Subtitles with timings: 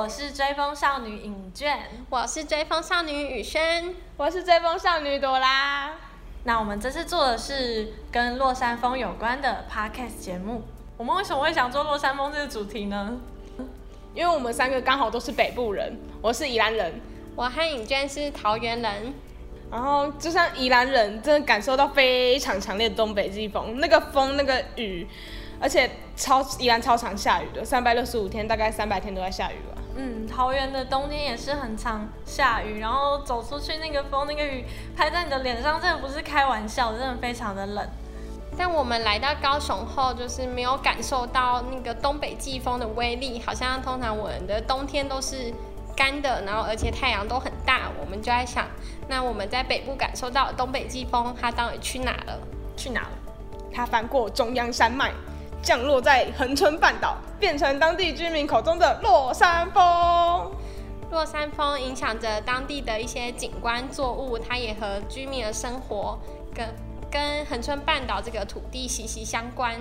[0.00, 1.78] 我是追风少女尹娟，
[2.08, 5.92] 我是追风少女雨轩，我是追风少女朵拉。
[6.44, 10.62] 那我们这次做的是跟落山风有关的 podcast 节目。
[10.96, 13.14] 我们为什么会想做落山风这个主题呢？
[14.14, 16.98] 因为我们三个刚好都是北部人，我是宜兰人，
[17.36, 19.12] 我和尹娟是桃园人。
[19.70, 25.06] 然后就像宜兰人，真的感受到非常强烈的东北季风，那个风，那个雨，
[25.60, 29.82] 而且超依然超常下雨的，三百六十五天，大概三百天都在下雨吧。
[29.96, 34.64] 嗯，桃园的冬天也是很常下雨，然后走出去那个风，那个雨
[34.96, 37.86] 拍在你的脸上，真的不是开玩笑，真的非常的冷。
[38.56, 45.52] 但我们来到高雄后，就是没有感受到那个东北季风的威力，好像通常我们的冬天都是。
[45.96, 48.66] 干的，然后而且太阳都很大，我们就在想，
[49.08, 52.38] 那我们在北部感受到东北季风，它到底去哪了？
[52.74, 53.10] 去哪了？
[53.70, 55.12] 它翻过中央山脉，
[55.62, 60.50] 降落在恒春半岛，变成当地居民口中的落山风。
[61.10, 66.18] 落山风影响着当地的一些景观作物，它也和居民的生活
[66.54, 66.66] 跟
[67.10, 69.74] 跟恒春半岛这个土地息息相关。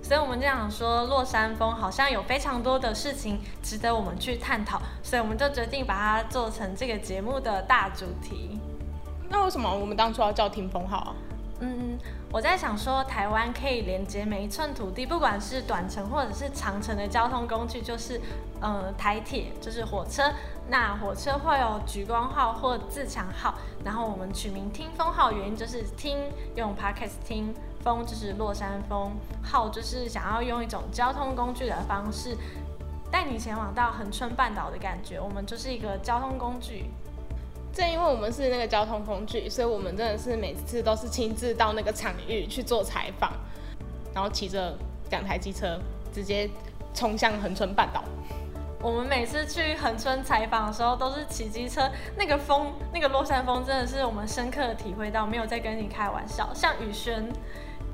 [0.00, 8.58] 所以我们就想说，落山风好像有非常多的事情值得我们去探讨，所以我们就决定把它做成这个节目的大主题。
[9.28, 11.14] 那为什么我们当初要叫听风号啊？
[11.60, 11.98] 嗯，
[12.32, 18.20] 我在想说，台湾可以连接每一寸土地，不管是短程或者是长程的交通工具，就是
[18.60, 20.32] 呃台铁，就是火车。
[20.68, 26.18] 那火车会有莒光号或自强号，然后我们取名听风号，原因就是听
[26.54, 27.54] 用 Podcast 听。
[27.84, 32.36] 风就是落山风，号就是想要用一种交通工具的方式
[33.08, 35.18] 带你前往到恒春半岛的感觉。
[35.20, 36.90] 我们就是一个交通工具。
[37.78, 43.30] 正因为我们是那个交通工具，所以我们真的是每次都是亲自到那个场域去做采访，
[44.12, 44.76] 然后骑着
[45.10, 45.78] 两台机车
[46.12, 46.50] 直接
[46.92, 48.02] 冲向横村半岛。
[48.82, 56.52] 我们每次去横村采访的时候都是骑机车，那个风，那个落山风真的是我们深刻的体会到，没有在跟你开玩笑。
[56.52, 57.30] 像雨轩。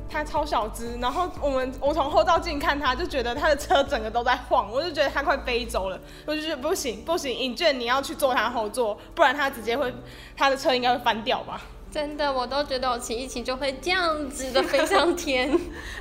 [0.09, 9.93] 他超小只，然后我们我从后照镜看他，就觉得他的车整个都在晃，我就觉得他快飞走了，我就觉得不行不行，尹卷你要去坐他后座，不然他直接会，
[10.37, 11.61] 他的车应该会翻掉吧？
[11.91, 15.49] 真的，我都觉得我骑一骑就会这样子的飞上天，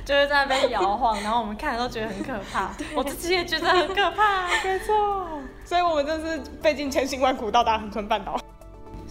[0.04, 8.36] 就是在那边摇晃，然后我们看了都觉得很可怕， 我自己也觉得很可怕，没错，所以我们真是费尽千辛万苦到达恒春半岛。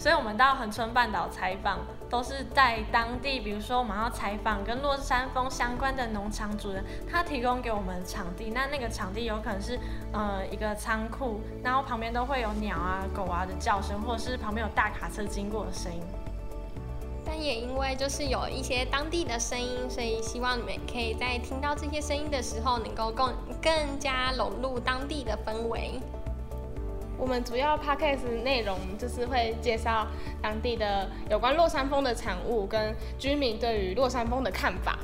[0.04, 1.78] 所以，我们到恒春半岛采访，
[2.10, 8.50] 都是在当地，比如说我们要采访跟落山峰相关的农场主人，他提供给我们场地。
[8.50, 9.80] 那那个场地有可能是
[10.12, 16.02] 呃一个仓库，然后旁边都会有鸟啊、狗啊的叫声，或者是旁边有大卡车经过的声音。
[17.24, 23.32] 但也因为就是有一些当地的声音，所以希望你们可以在听到这些声音的时候，能够更
[23.62, 25.98] 更加融入当地的氛围。
[27.18, 30.06] 我们主要 podcast 内容就是会介绍
[30.42, 34.98] 当地的有关落山风的产物跟居民对于落山风的看法。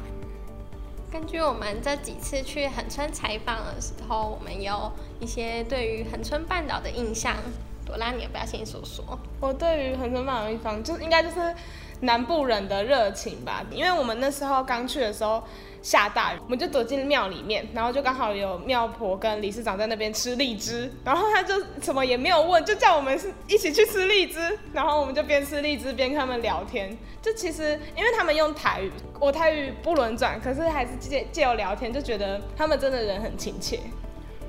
[1.11, 7.37] 根据我们这几次去恒春采访的时候，我们有一些对于恒春半岛的印象。
[7.85, 9.19] 朵拉，你要不要先说说？
[9.41, 11.53] 我对于恒春半岛的地方，就应该就是
[12.01, 15.43] 南部人的热情吧，因为我们那时候刚去的时候。
[15.83, 26.95] 下大雨，我们就躲进庙里面，然后就刚好有庙婆跟理事长在那边吃荔枝，然后他就什么也没有问，就叫我们是一起去吃荔枝，然后我们就边吃荔枝边跟他们聊天。
[27.23, 33.81] 就其实因为他们用台语，我台语不轮转，可是还是借借由聊天，就觉得他们真的人很亲切。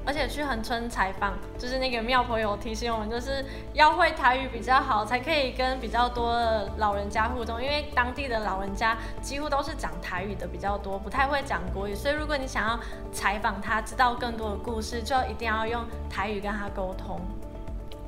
[0.06, 7.62] 而且去恒春采访，就是那个妙婆有提醒我们，就是要会台语比较好，才可以跟比较多的老人家互动。
[7.62, 11.94] 因为当地的老人家几乎都是讲台语的比较多，不太会讲国语。
[11.94, 12.80] 所以如果你想要
[13.12, 17.22] 采访他，知道更多的故事，就一定要用台语跟他沟通。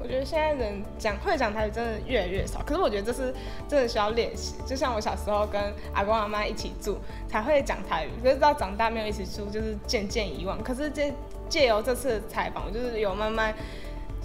[0.03, 3.33] 我觉得现在人讲会讲台语真的越来越少，可是我觉得这是
[3.69, 4.55] 真的需要练习。
[4.67, 10.61] 就像我小时候跟阿公阿妈一起住，才会讲台语，可是到长大没有一起住，就是渐渐遗忘。
[10.61, 11.09] 可是这
[11.47, 13.55] 借由这次采访，我就是有慢慢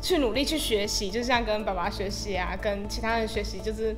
[0.03, 3.95] 去努力去学习，就像跟爸爸学习啊，跟其他人学习，就是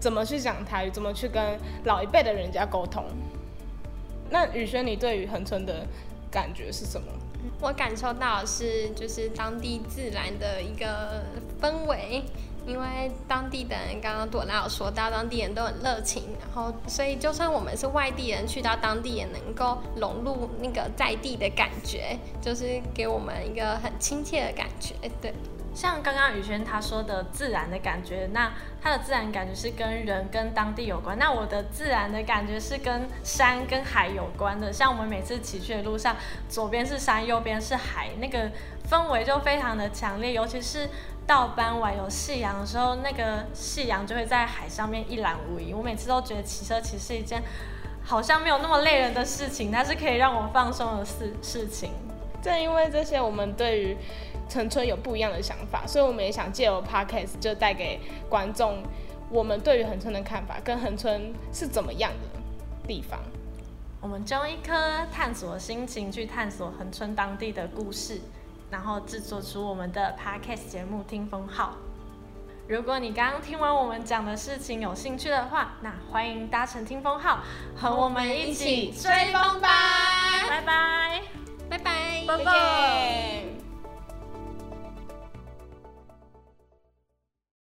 [0.00, 3.04] 怎么去讲台语，怎么去跟老一辈的人家沟通。
[4.30, 5.86] 那雨轩，你对于恒春的
[6.30, 7.06] 感觉是什么？
[7.60, 11.24] 我感受到是，就是当地自然的一个
[11.60, 12.22] 氛围，
[12.66, 25.32] 因为当地的人，刚刚朵拉有说到，当地人都很热情，然后所以就算我们是外地人，去到当地也能够融入那个在地的感觉，就是给我们一个很亲切的感觉，对。
[25.78, 28.52] 像刚刚宇轩他说的自然的感觉，那
[28.82, 31.16] 他的自然感觉是跟人跟当地有关。
[31.16, 34.72] 那我的自然的感觉是跟山跟海有关的。
[34.72, 36.16] 像我们每次骑去的路上，
[36.48, 38.50] 左边是山，右边是海，那个
[38.90, 40.32] 氛围就非常的强烈。
[40.32, 40.88] 尤其是
[41.24, 45.72] 到傍晚有夕阳的时候，那个夕阳就会在海上面一览无遗。
[45.72, 47.40] 我每次都觉得骑车其实是一件
[48.02, 51.92] 好像没有那么累人的事情，它是可以让我放松的事事情。
[52.40, 53.96] 正因为这些，我们对于
[54.52, 58.82] 恒春有不一样的想法，所以我们也想借由 Podcast 就带给观众
[59.30, 62.40] 我们对于恒春的看法，跟恒春是怎么样的
[62.86, 63.20] 地方。
[64.00, 64.72] 我们就用一颗
[65.12, 68.20] 探索的心情去探索恒春当地的故事，
[68.70, 71.74] 然后制作出我们的 Podcast 节目《听风号》。
[72.68, 77.40] 如果你刚刚听完我们讲的事情有兴趣的话，那欢迎搭乘听风号，
[77.74, 79.68] 和我们一起追风吧！
[80.48, 81.22] 拜拜。
[81.68, 83.47] 拜拜，拜拜。